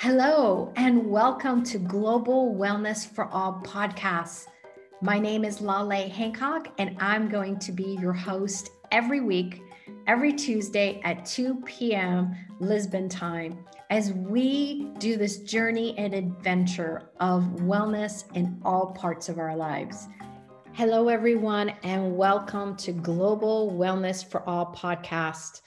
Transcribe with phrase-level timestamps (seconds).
[0.00, 4.46] Hello, and welcome to Global Wellness for All podcasts.
[5.02, 9.60] My name is Lale Hancock, and I'm going to be your host every week,
[10.06, 12.32] every Tuesday at 2 p.m.
[12.60, 13.58] Lisbon time,
[13.90, 20.06] as we do this journey and adventure of wellness in all parts of our lives.
[20.74, 25.62] Hello, everyone, and welcome to Global Wellness for All podcast.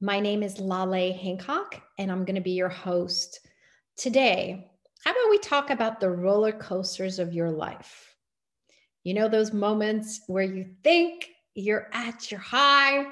[0.00, 3.45] My name is Lale Hancock, and I'm going to be your host.
[3.96, 4.70] Today,
[5.04, 8.14] how about we talk about the roller coasters of your life?
[9.04, 13.06] You know, those moments where you think you're at your high,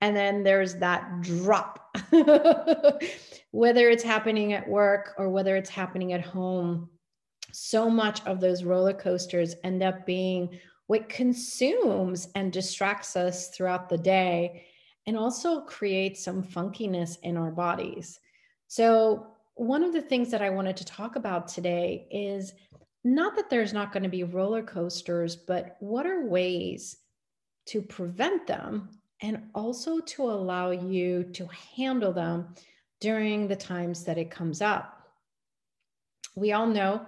[0.00, 1.94] and then there's that drop.
[3.50, 6.88] whether it's happening at work or whether it's happening at home,
[7.52, 13.88] so much of those roller coasters end up being what consumes and distracts us throughout
[13.88, 14.64] the day
[15.06, 18.18] and also creates some funkiness in our bodies.
[18.66, 22.52] So, one of the things that I wanted to talk about today is
[23.04, 26.96] not that there's not going to be roller coasters, but what are ways
[27.66, 28.88] to prevent them
[29.20, 32.54] and also to allow you to handle them
[33.00, 35.08] during the times that it comes up.
[36.34, 37.06] We all know,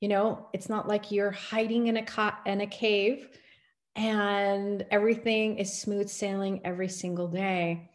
[0.00, 3.28] you know, it's not like you're hiding in a co- in a cave
[3.96, 7.89] and everything is smooth sailing every single day.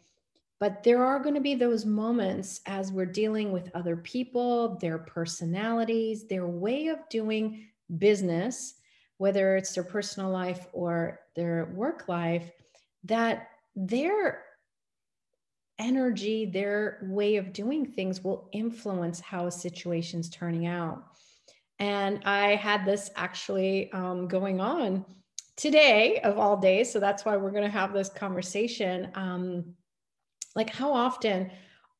[0.58, 4.98] But there are going to be those moments as we're dealing with other people, their
[4.98, 7.66] personalities, their way of doing
[7.98, 8.74] business,
[9.18, 12.50] whether it's their personal life or their work life,
[13.04, 14.44] that their
[15.78, 21.04] energy, their way of doing things will influence how a situation's turning out.
[21.78, 25.04] And I had this actually um, going on
[25.56, 26.90] today of all days.
[26.90, 29.10] So that's why we're going to have this conversation.
[29.14, 29.74] Um,
[30.56, 31.50] like how often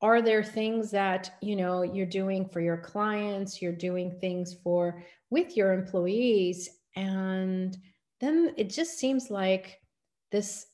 [0.03, 5.03] are there things that you know you're doing for your clients you're doing things for
[5.31, 7.77] with your employees and
[8.21, 9.81] then it just seems like
[10.33, 10.67] this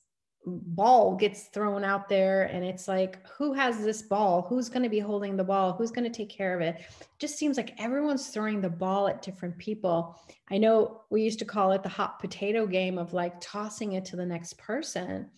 [0.44, 4.42] ball gets thrown out there and it's like who has this ball?
[4.48, 5.72] Who's going to be holding the ball?
[5.72, 6.76] Who's going to take care of it?
[6.76, 6.84] it?
[7.21, 10.21] Just seems like everyone's throwing the ball at different people.
[10.50, 14.04] I know we used to call it the hot potato game of like tossing it
[14.06, 15.31] to the next person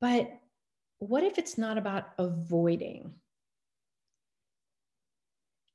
[0.00, 0.39] but
[1.00, 3.14] what if it's not about avoiding?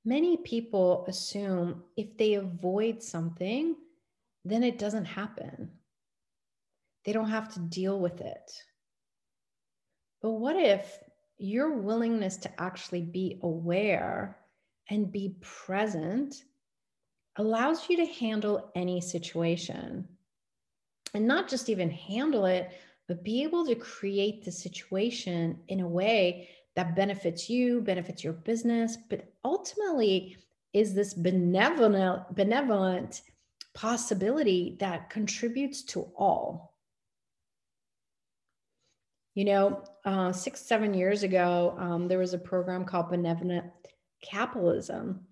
[0.05, 3.75] Many people assume if they avoid something,
[4.45, 5.71] then it doesn't happen.
[7.03, 8.51] They don't have to deal with it.
[10.21, 10.99] But what if
[11.37, 14.37] your willingness to actually be aware
[14.91, 16.35] and be present
[17.37, 20.07] allows you to handle any situation?
[21.15, 22.71] And not just even handle it,
[23.07, 28.33] but be able to create the situation in a way that benefits you, benefits your
[28.33, 30.37] business, but ultimately
[30.73, 33.21] is this benevolent, benevolent
[33.73, 36.73] possibility that contributes to all.
[39.35, 43.65] You know, uh, six, seven years ago, um, there was a program called Benevolent
[44.23, 45.25] Capitalism.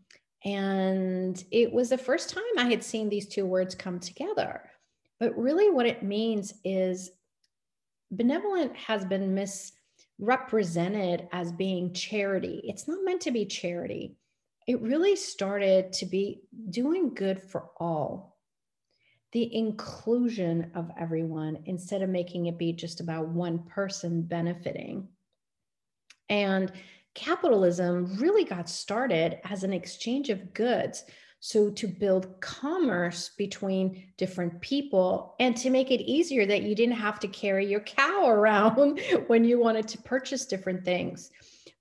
[0.45, 4.69] And it was the first time I had seen these two words come together.
[5.19, 7.11] But really, what it means is
[8.17, 12.61] benevolent has been misrepresented as being charity.
[12.63, 14.15] It's not meant to be charity.
[14.67, 18.37] It really started to be doing good for all,
[19.33, 25.09] the inclusion of everyone instead of making it be just about one person benefiting.
[26.29, 26.71] And
[27.13, 31.03] capitalism really got started as an exchange of goods
[31.45, 36.95] so, to build commerce between different people and to make it easier that you didn't
[36.95, 41.31] have to carry your cow around when you wanted to purchase different things.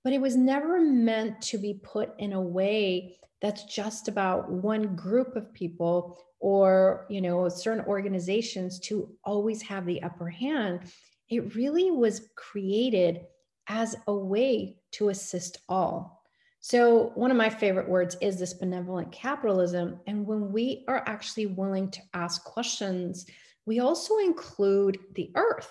[0.03, 4.97] But it was never meant to be put in a way that's just about one
[4.97, 10.91] group of people or, you know, certain organizations to always have the upper hand.
[11.29, 13.21] It really was created
[13.69, 16.22] as a way to assist all.
[16.65, 19.99] So, one of my favorite words is this benevolent capitalism.
[20.07, 23.25] And when we are actually willing to ask questions,
[23.65, 25.69] we also include the earth.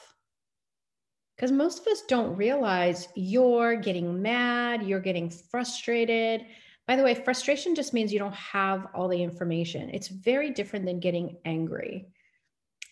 [1.35, 6.45] Because most of us don't realize you're getting mad, you're getting frustrated.
[6.87, 9.89] By the way, frustration just means you don't have all the information.
[9.95, 12.09] It's very different than getting angry.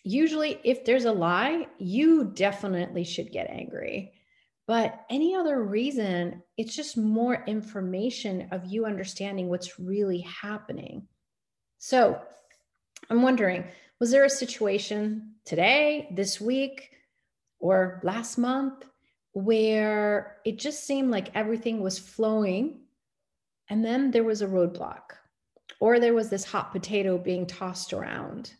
[0.04, 4.14] Usually, if there's a lie, you definitely should get angry.
[4.70, 11.08] But any other reason, it's just more information of you understanding what's really happening.
[11.78, 12.22] So
[13.10, 13.64] I'm wondering
[13.98, 16.92] was there a situation today, this week,
[17.58, 18.84] or last month
[19.32, 22.82] where it just seemed like everything was flowing
[23.70, 25.16] and then there was a roadblock,
[25.80, 28.54] or there was this hot potato being tossed around.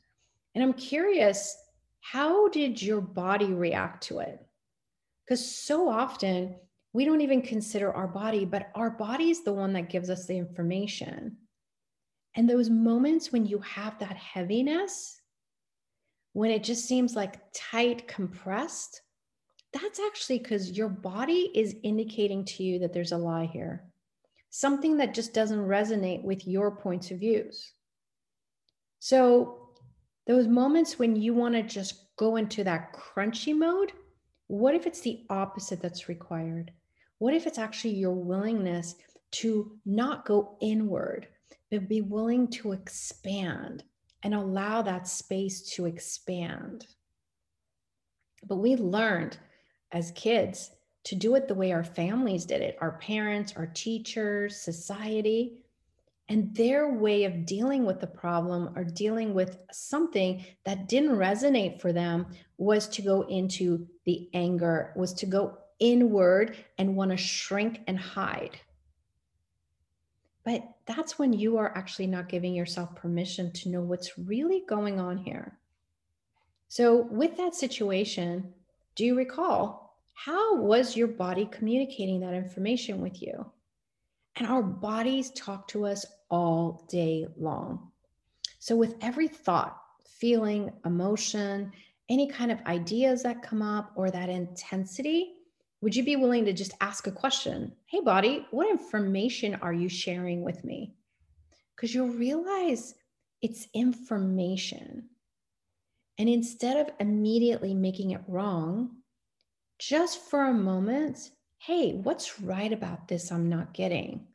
[0.56, 1.56] And I'm curious,
[2.00, 4.44] how did your body react to it?
[5.30, 6.56] Because so often
[6.92, 10.26] we don't even consider our body, but our body is the one that gives us
[10.26, 11.36] the information.
[12.34, 15.20] And those moments when you have that heaviness,
[16.32, 19.02] when it just seems like tight, compressed,
[19.72, 23.84] that's actually because your body is indicating to you that there's a lie here,
[24.48, 27.72] something that just doesn't resonate with your points of views.
[28.98, 29.68] So,
[30.26, 33.92] those moments when you want to just go into that crunchy mode,
[34.50, 36.72] what if it's the opposite that's required?
[37.18, 38.96] What if it's actually your willingness
[39.32, 41.28] to not go inward,
[41.70, 43.84] but be willing to expand
[44.24, 46.88] and allow that space to expand?
[48.44, 49.38] But we learned
[49.92, 50.72] as kids
[51.04, 55.62] to do it the way our families did it our parents, our teachers, society.
[56.30, 61.80] And their way of dealing with the problem or dealing with something that didn't resonate
[61.80, 67.16] for them was to go into the anger, was to go inward and want to
[67.16, 68.60] shrink and hide.
[70.44, 75.00] But that's when you are actually not giving yourself permission to know what's really going
[75.00, 75.58] on here.
[76.68, 78.54] So, with that situation,
[78.94, 83.50] do you recall how was your body communicating that information with you?
[84.36, 87.90] And our bodies talk to us all day long.
[88.58, 89.80] So, with every thought,
[90.18, 91.72] feeling, emotion,
[92.08, 95.34] any kind of ideas that come up, or that intensity,
[95.80, 97.72] would you be willing to just ask a question?
[97.86, 100.94] Hey, body, what information are you sharing with me?
[101.74, 102.94] Because you'll realize
[103.40, 105.08] it's information.
[106.18, 108.96] And instead of immediately making it wrong,
[109.78, 114.26] just for a moment, hey, what's right about this I'm not getting?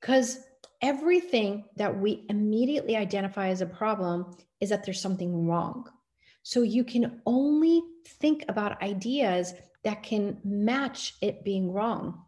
[0.00, 0.40] Because
[0.82, 5.88] everything that we immediately identify as a problem is that there's something wrong.
[6.42, 12.20] So you can only think about ideas that can match it being wrong.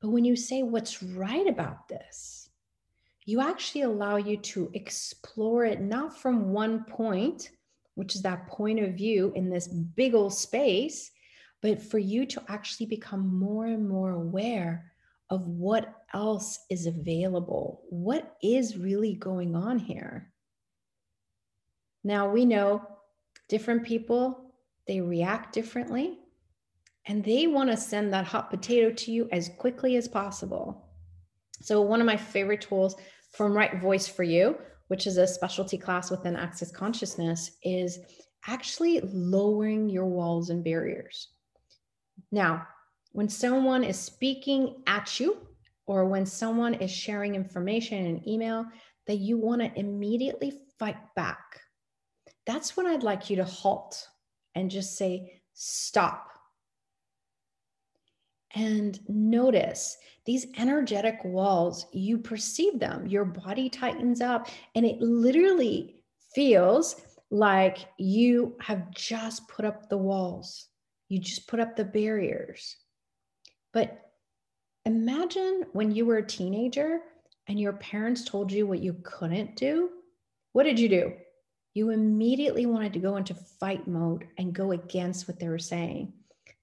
[0.00, 2.48] But when you say what's right about this,
[3.26, 7.50] you actually allow you to explore it not from one point,
[7.94, 11.10] which is that point of view in this big old space,
[11.60, 14.92] but for you to actually become more and more aware
[15.28, 20.32] of what else is available, what is really going on here.
[22.04, 22.86] Now we know
[23.48, 24.48] different people
[24.88, 26.18] they react differently,
[27.06, 30.88] and they want to send that hot potato to you as quickly as possible.
[31.60, 32.96] So, one of my favorite tools
[33.32, 34.56] from Right Voice for You,
[34.88, 37.98] which is a specialty class within Access Consciousness, is
[38.46, 41.28] actually lowering your walls and barriers.
[42.32, 42.66] Now,
[43.12, 45.36] when someone is speaking at you,
[45.88, 48.66] or when someone is sharing information in an email
[49.06, 51.60] that you want to immediately fight back,
[52.46, 54.06] that's when I'd like you to halt
[54.54, 56.28] and just say, stop.
[58.54, 59.96] And notice
[60.26, 66.02] these energetic walls, you perceive them, your body tightens up, and it literally
[66.34, 67.00] feels
[67.30, 70.66] like you have just put up the walls,
[71.08, 72.76] you just put up the barriers.
[73.72, 74.07] But
[74.88, 77.00] imagine when you were a teenager
[77.46, 79.90] and your parents told you what you couldn't do.
[80.52, 81.12] What did you do?
[81.78, 86.12] you immediately wanted to go into fight mode and go against what they were saying.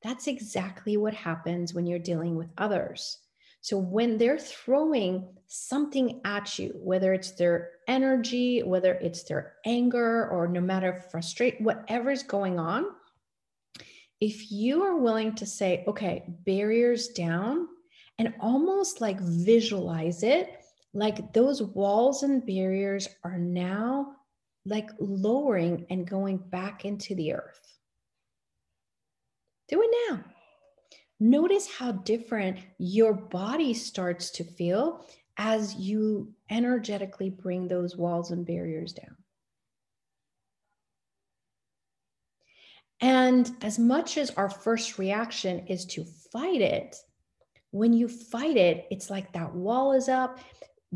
[0.03, 3.19] That's exactly what happens when you're dealing with others.
[3.61, 10.27] So when they're throwing something at you, whether it's their energy, whether it's their anger,
[10.29, 12.85] or no matter frustrate, whatever's going on,
[14.19, 17.69] if you are willing to say, okay, barriers down,
[18.17, 20.49] and almost like visualize it,
[20.93, 24.15] like those walls and barriers are now
[24.65, 27.77] like lowering and going back into the earth.
[29.67, 30.23] Do it now.
[31.19, 35.05] Notice how different your body starts to feel
[35.37, 39.15] as you energetically bring those walls and barriers down.
[43.01, 46.95] And as much as our first reaction is to fight it,
[47.75, 50.39] when you fight it, it's like that wall is up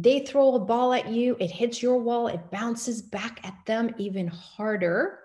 [0.01, 3.93] they throw a ball at you, it hits your wall, it bounces back at them
[3.97, 5.19] even harder.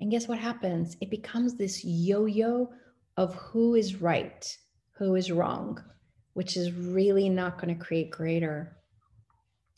[0.00, 0.96] And guess what happens?
[1.02, 2.70] It becomes this yo yo
[3.18, 4.56] of who is right,
[4.92, 5.84] who is wrong,
[6.32, 8.78] which is really not going to create greater.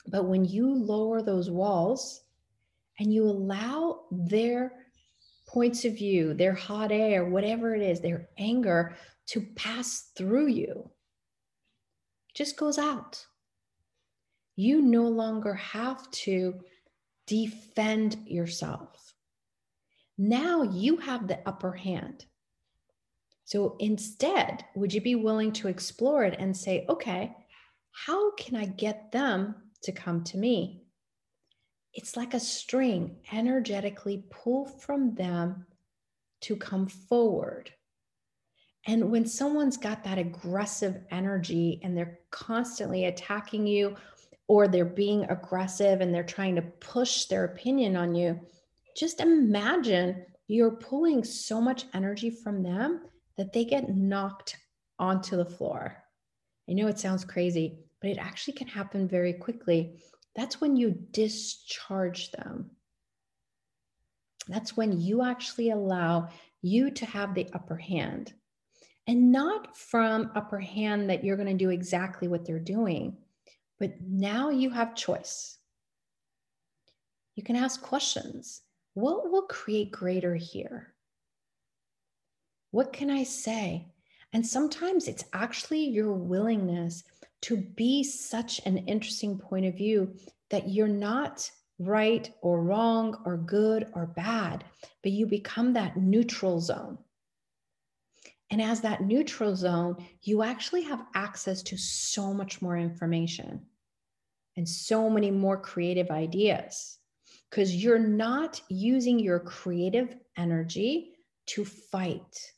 [0.06, 2.22] But when you lower those walls
[3.00, 4.86] and you allow their
[5.52, 8.95] points of view, their hot air, whatever it is, their anger
[9.26, 10.88] to pass through you,
[12.35, 13.26] just goes out.
[14.54, 16.61] You no longer have to
[17.26, 19.14] defend yourself.
[20.16, 22.26] Now you have the upper hand.
[23.45, 27.35] So instead, would you be willing to explore it and say, okay,
[27.90, 30.79] how can I get them to come to me?
[31.92, 35.66] It's like a string energetically pull from them
[36.42, 37.73] to come forward.
[38.87, 43.97] And when someone's got that aggressive energy and they're constantly attacking you,
[44.49, 48.40] or they're being aggressive and they're trying to push their opinion on you,
[48.97, 53.02] just imagine you're pulling so much energy from them
[53.37, 54.56] that they get knocked
[54.99, 56.02] onto the floor.
[56.68, 60.02] I know it sounds crazy, but it actually can happen very quickly.
[60.40, 62.70] That's when you discharge them.
[64.49, 66.30] That's when you actually allow
[66.62, 68.32] you to have the upper hand
[69.06, 73.18] and not from upper hand that you're going to do exactly what they're doing,
[73.78, 75.59] but now you have choice.
[77.37, 78.62] You can ask questions.
[78.94, 80.94] What will create greater here?
[82.70, 83.88] What can I say?
[84.32, 87.02] And sometimes it's actually your willingness
[87.42, 90.14] to be such an interesting point of view
[90.50, 94.64] that you're not right or wrong or good or bad,
[95.02, 96.99] but you become that neutral zone.
[98.50, 103.64] And as that neutral zone, you actually have access to so much more information
[104.56, 106.99] and so many more creative ideas
[107.49, 111.12] because you're not using your creative energy
[111.46, 112.52] to fight.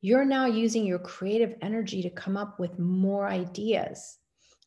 [0.00, 4.18] You're now using your creative energy to come up with more ideas.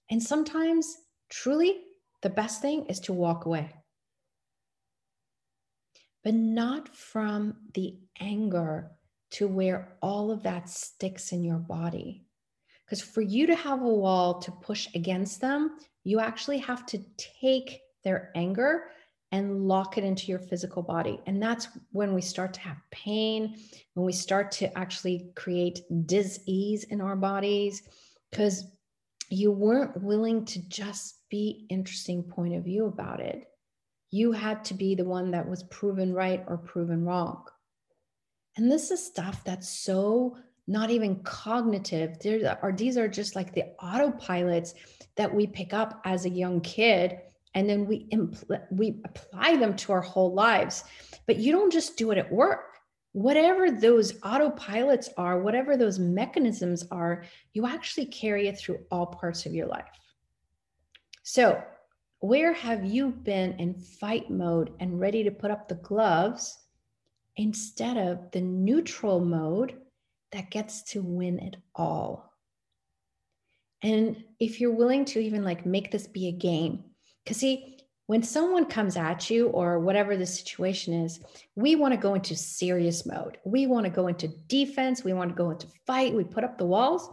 [0.10, 0.98] And sometimes,
[1.30, 1.78] truly,
[2.22, 3.74] the best thing is to walk away.
[6.24, 8.92] But not from the anger
[9.32, 12.26] to where all of that sticks in your body.
[12.86, 17.00] Because for you to have a wall to push against them, you actually have to
[17.42, 18.92] take their anger
[19.32, 21.20] and lock it into your physical body.
[21.26, 23.56] And that's when we start to have pain,
[23.94, 27.84] when we start to actually create dis-ease in our bodies,
[28.30, 28.66] because
[29.30, 33.48] you weren't willing to just be interesting point of view about it.
[34.10, 37.46] You had to be the one that was proven right or proven wrong.
[38.58, 42.20] And this is stuff that's so not even cognitive.
[42.20, 44.74] There are these are just like the autopilots
[45.16, 47.20] that we pick up as a young kid
[47.54, 50.84] and then we impl- we apply them to our whole lives.
[51.28, 52.78] But you don't just do it at work.
[53.14, 59.46] Whatever those autopilots are whatever those mechanisms are you actually carry it through all parts
[59.46, 59.90] of your life.
[61.24, 61.62] So
[62.20, 66.58] where have you been in fight mode and ready to put up the gloves
[67.36, 69.76] instead of the neutral mode
[70.32, 72.32] that gets to win it all?
[73.84, 76.84] And if you're willing to even like make this be a game
[77.24, 81.22] because, see, when someone comes at you or whatever the situation is,
[81.56, 83.38] we want to go into serious mode.
[83.46, 85.04] We want to go into defense.
[85.04, 86.14] We want to go into fight.
[86.14, 87.10] We put up the walls.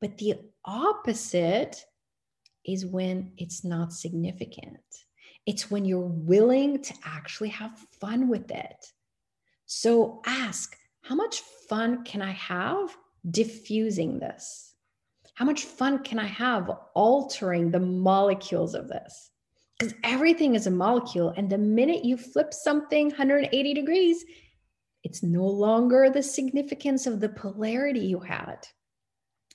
[0.00, 1.84] But the opposite
[2.64, 4.78] is when it's not significant.
[5.46, 8.92] It's when you're willing to actually have fun with it.
[9.66, 12.96] So ask, how much fun can I have
[13.30, 14.73] diffusing this?
[15.34, 19.30] How much fun can I have altering the molecules of this?
[19.78, 21.34] Because everything is a molecule.
[21.36, 24.24] And the minute you flip something 180 degrees,
[25.02, 28.66] it's no longer the significance of the polarity you had.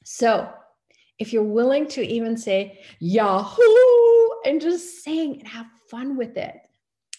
[0.03, 0.51] So
[1.17, 3.63] if you're willing to even say Yahoo
[4.45, 6.55] and just sing and have fun with it,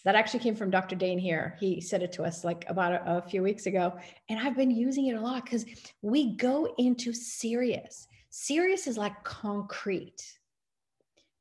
[0.05, 0.97] that actually came from Dr.
[0.97, 1.57] Dain Heer.
[1.61, 3.93] He said it to us like about a, a few weeks ago.
[4.29, 5.67] And I've been using it a lot because
[6.03, 8.07] we go into serious.
[8.31, 10.39] Serious is like concrete.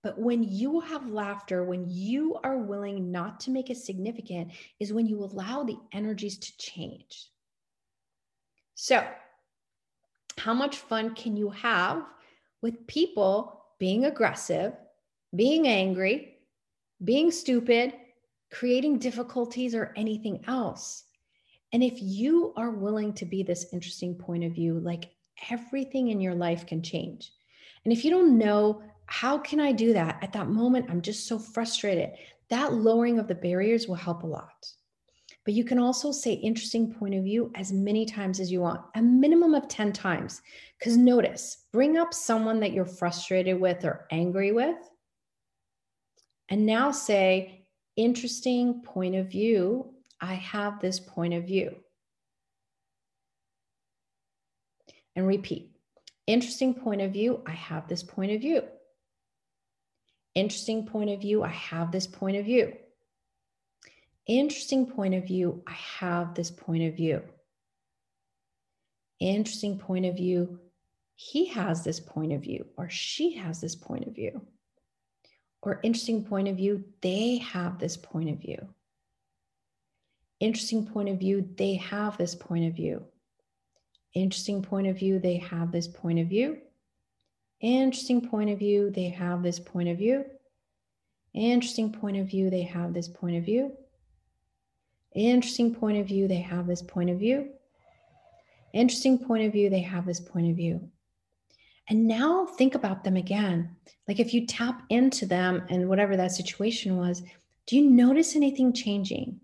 [0.01, 4.93] But when you have laughter, when you are willing not to make it significant, is
[4.93, 7.27] when you allow the energies to change.
[8.75, 9.05] So,
[10.37, 12.05] how much fun can you have
[12.61, 14.73] with people being aggressive,
[15.35, 16.37] being angry,
[17.03, 17.93] being stupid,
[18.51, 21.03] creating difficulties, or anything else?
[21.73, 25.11] And if you are willing to be this interesting point of view, like
[25.49, 27.31] everything in your life can change.
[27.83, 30.19] And if you don't know, how can I do that?
[30.21, 32.11] At that moment, I'm just so frustrated.
[32.49, 34.67] That lowering of the barriers will help a lot.
[35.45, 38.81] But you can also say interesting point of view as many times as you want,
[38.95, 40.41] a minimum of 10 times.
[40.77, 44.77] Because notice, bring up someone that you're frustrated with or angry with.
[46.49, 47.65] And now say,
[47.95, 49.93] interesting point of view.
[50.21, 51.75] I have this point of view.
[55.19, 55.69] And repeat.
[56.25, 57.41] Interesting point of view.
[57.45, 58.63] I have this point of view.
[60.33, 61.43] Interesting point of view.
[61.43, 62.73] I have this point of view.
[64.25, 65.61] Interesting point of view.
[65.67, 67.21] I have this point of view.
[69.19, 70.59] Interesting point of view.
[71.15, 74.41] He has this point of view, or she has this point of view.
[75.61, 76.85] Or interesting point of view.
[77.01, 78.69] They have this point of view.
[80.39, 81.49] Interesting point of view.
[81.57, 83.03] They have this point of view
[84.13, 86.57] Interesting point of view, they have this point of view.
[87.61, 90.25] Interesting point of view, they have this point of view.
[91.33, 93.73] Interesting point of view, they have this point of view.
[95.13, 97.49] Interesting point of view, they have this point of view.
[98.73, 100.89] Interesting point of view, they have this point of view.
[101.89, 103.75] And now think about them again.
[104.07, 107.23] Like if you tap into them and whatever that situation was,
[107.65, 109.39] do you notice anything changing?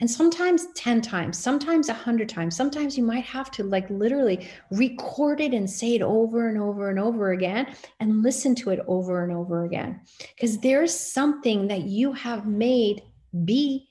[0.00, 5.40] And sometimes 10 times sometimes 100 times sometimes you might have to like literally record
[5.40, 9.24] it and say it over and over and over again and listen to it over
[9.24, 10.00] and over again.
[10.34, 13.02] Because there's something that you have made
[13.44, 13.88] be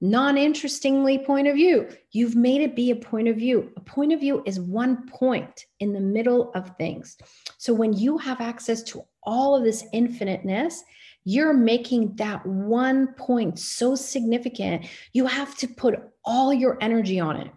[0.00, 1.88] non-interestingly point of view.
[2.12, 3.72] You've made it be a point of view.
[3.76, 7.16] A point of view is one point in the middle of things.
[7.58, 10.82] So when you have access to all of this infiniteness
[11.24, 14.86] you're making that one point so significant.
[15.12, 17.50] You have to put all your energy on it.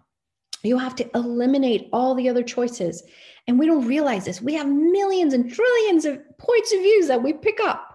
[0.62, 3.02] You have to eliminate all the other choices.
[3.48, 4.40] And we don't realize this.
[4.40, 7.88] We have millions and trillions of points of views that we pick up.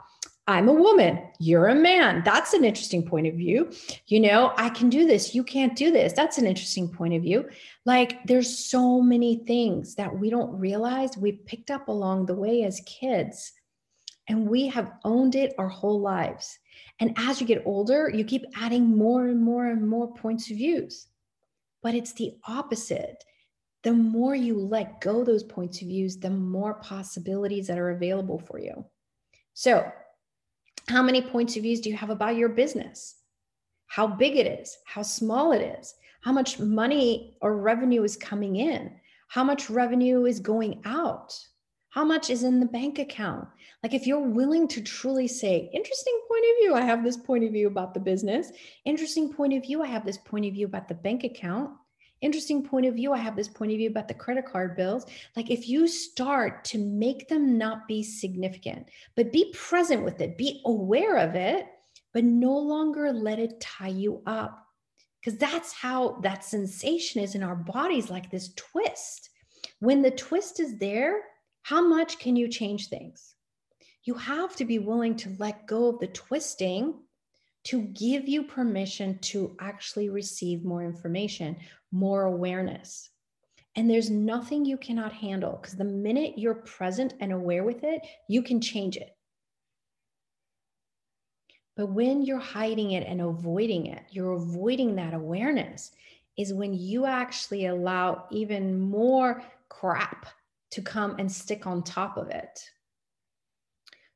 [0.50, 2.22] I'm a woman, you're a man.
[2.24, 3.70] That's an interesting point of view.
[4.08, 6.14] You know, I can do this, you can't do this.
[6.14, 7.50] That's an interesting point of view.
[7.86, 12.64] Like there's so many things that we don't realize we picked up along the way
[12.64, 13.52] as kids
[14.28, 16.58] and we have owned it our whole lives.
[17.00, 20.58] And as you get older, you keep adding more and more and more points of
[20.58, 21.08] views.
[21.82, 23.24] But it's the opposite.
[23.84, 28.40] The more you let go those points of views, the more possibilities that are available
[28.40, 28.86] for you.
[29.54, 29.90] So,
[30.90, 33.16] how many points of views do you have about your business?
[33.88, 38.58] How big it is, how small it is, how much money or revenue is coming
[38.58, 38.92] in,
[39.30, 41.38] how much revenue is going out,
[41.98, 43.48] how much is in the bank account?
[43.82, 47.44] Like, if you're willing to truly say, interesting point of view, I have this point
[47.44, 48.52] of view about the business.
[48.86, 51.72] Interesting point of view, I have this point of view about the bank account.
[52.22, 55.08] Interesting point of view, I have this point of view about the credit card bills.
[55.36, 60.38] Like, if you start to make them not be significant, but be present with it,
[60.38, 61.66] be aware of it,
[62.14, 64.68] but no longer let it tie you up.
[65.20, 69.32] Because that's how that sensation is in our bodies, like this twist.
[69.80, 71.22] When the twist is there,
[71.68, 73.36] how much can you change things?
[74.06, 76.94] You have to be willing to let go of the twisting
[77.66, 81.58] to give you permission to actually receive more information,
[81.92, 83.10] more awareness.
[83.76, 88.00] And there's nothing you cannot handle because the minute you're present and aware with it,
[88.30, 89.14] you can change it.
[91.76, 95.92] But when you're hiding it and avoiding it, you're avoiding that awareness,
[96.38, 100.28] is when you actually allow even more crap
[100.72, 102.60] to come and stick on top of it.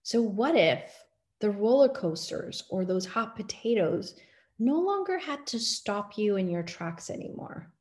[0.04, 0.94] So, what if
[1.40, 4.16] the roller coasters or those hot potatoes
[4.60, 7.72] no longer had to stop you in your tracks anymore?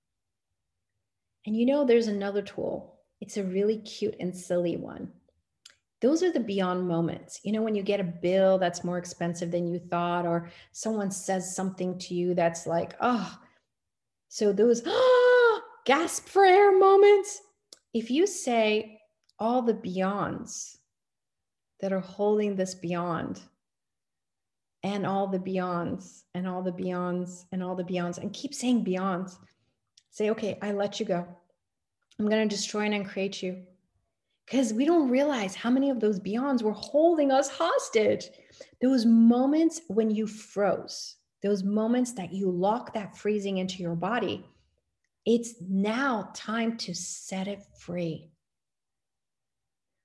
[1.46, 3.00] And you know, there's another tool.
[3.20, 5.12] It's a really cute and silly one.
[6.00, 7.40] Those are the beyond moments.
[7.42, 11.10] You know, when you get a bill that's more expensive than you thought, or someone
[11.10, 13.38] says something to you that's like, oh,
[14.28, 17.42] so those oh, gasp for air moments
[17.92, 18.98] if you say
[19.38, 20.76] all the beyonds
[21.80, 23.40] that are holding this beyond
[24.82, 28.84] and all the beyonds and all the beyonds and all the beyonds and keep saying
[28.84, 29.38] beyonds
[30.10, 31.26] say okay i let you go.
[32.18, 33.62] I'm going to destroy and uncreate you.
[34.44, 38.28] Because we don't realize how many of those beyonds were holding us hostage.
[38.82, 44.44] Those moments when you froze those moments that you lock that freezing into your body
[45.26, 48.30] it's now time to set it free.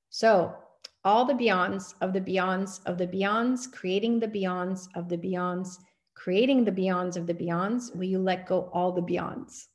[0.10, 0.56] So,
[1.04, 5.78] all the beyonds of the beyonds of the beyonds, creating the beyonds of the beyonds,
[6.16, 9.68] creating the beyonds of the beyonds, will you let go all the beyonds?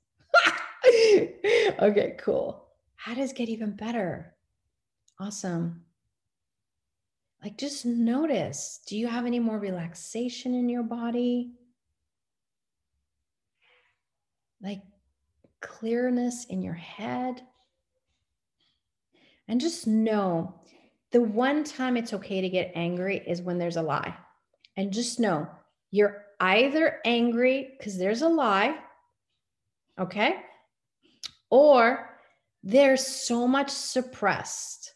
[1.81, 2.67] okay, cool.
[2.97, 4.35] How does get even better?
[5.21, 5.85] Awesome.
[7.43, 11.53] Like, just notice do you have any more relaxation in your body?
[14.63, 14.83] Like,
[15.61, 17.43] clearness in your head.
[19.49, 20.61] And just know
[21.11, 24.17] the one time it's okay to get angry is when there's a lie.
[24.77, 25.49] And just know
[25.91, 28.77] you're either angry because there's a lie,
[29.99, 30.37] okay?
[31.51, 32.11] Or
[32.63, 34.95] there's so much suppressed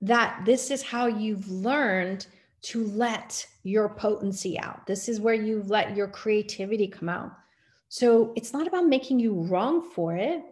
[0.00, 2.26] that this is how you've learned
[2.62, 4.86] to let your potency out.
[4.86, 7.32] This is where you've let your creativity come out.
[7.94, 10.42] So it's not about making you wrong for it,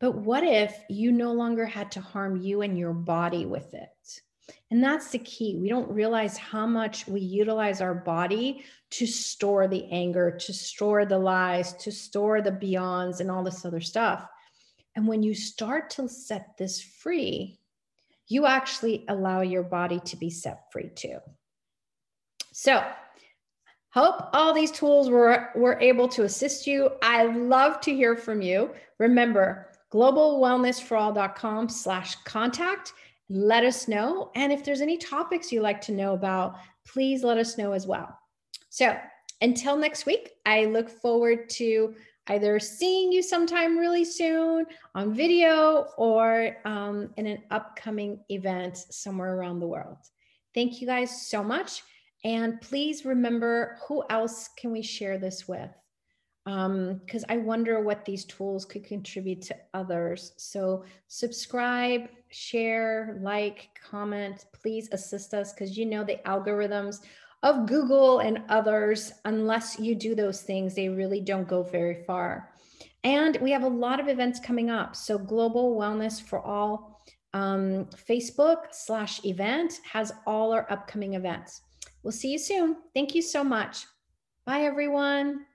[0.00, 4.20] but what if you no longer had to harm you and your body with it?
[4.72, 5.56] And that's the key.
[5.60, 11.06] We don't realize how much we utilize our body to store the anger, to store
[11.06, 14.26] the lies, to store the beyonds, and all this other stuff.
[14.96, 17.60] And when you start to set this free,
[18.26, 21.18] you actually allow your body to be set free too.
[22.52, 22.82] So,
[23.90, 26.90] hope all these tools were, were able to assist you.
[27.02, 28.70] I love to hear from you.
[28.98, 32.92] Remember, globalwellnessforall.com slash contact.
[33.30, 34.30] Let us know.
[34.34, 37.86] And if there's any topics you like to know about, please let us know as
[37.86, 38.18] well.
[38.70, 38.96] So
[39.40, 41.94] until next week, I look forward to
[42.28, 49.34] either seeing you sometime really soon on video or um, in an upcoming event somewhere
[49.34, 49.96] around the world.
[50.54, 51.82] Thank you guys so much.
[52.24, 55.70] And please remember who else can we share this with?
[56.44, 60.32] Because um, I wonder what these tools could contribute to others.
[60.36, 64.46] So, subscribe, share, like, comment.
[64.52, 67.00] Please assist us because you know the algorithms
[67.42, 72.50] of Google and others, unless you do those things, they really don't go very far.
[73.04, 74.96] And we have a lot of events coming up.
[74.96, 76.98] So, Global Wellness for All
[77.34, 81.60] um, Facebook slash event has all our upcoming events.
[82.02, 82.76] We'll see you soon.
[82.94, 83.84] Thank you so much.
[84.44, 85.46] Bye, everyone.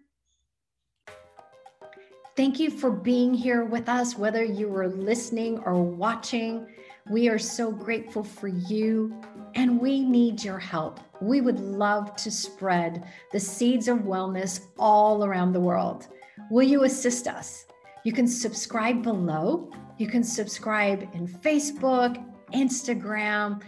[2.36, 6.68] Thank you for being here with us, whether you were listening or watching.
[7.10, 9.16] We are so grateful for you
[9.56, 11.00] and we need your help.
[11.22, 16.08] We would love to spread the seeds of wellness all around the world.
[16.50, 17.66] Will you assist us?
[18.04, 19.72] You can subscribe below.
[19.98, 23.62] You can subscribe in Facebook, Instagram,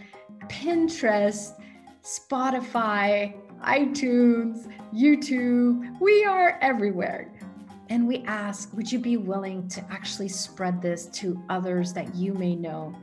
[0.48, 1.52] Pinterest,
[2.06, 5.98] Spotify, iTunes, YouTube.
[6.00, 7.32] We are everywhere.
[7.88, 12.32] And we ask, would you be willing to actually spread this to others that you
[12.32, 12.94] may know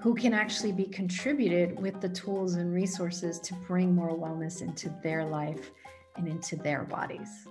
[0.00, 4.90] who can actually be contributed with the tools and resources to bring more wellness into
[5.02, 5.70] their life
[6.16, 7.46] and into their bodies?